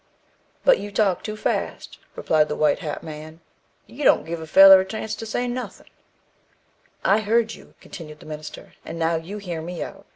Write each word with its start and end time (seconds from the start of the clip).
"But 0.65 0.79
you 0.79 0.91
talk 0.91 1.21
too 1.21 1.37
fast," 1.37 1.99
replied 2.15 2.47
the 2.47 2.55
white 2.55 2.79
hat 2.79 3.03
man. 3.03 3.39
"You 3.85 4.03
don't 4.03 4.25
give 4.25 4.41
a 4.41 4.47
feller 4.47 4.79
a 4.81 4.83
chance 4.83 5.13
to 5.13 5.27
say 5.27 5.47
nothin'." 5.47 5.85
"I 7.05 7.19
heard 7.19 7.53
you," 7.53 7.75
continued 7.81 8.19
the 8.19 8.25
minister, 8.25 8.73
"and 8.83 8.97
now 8.97 9.17
you 9.17 9.37
hear 9.37 9.61
me 9.61 9.83
out. 9.83 10.07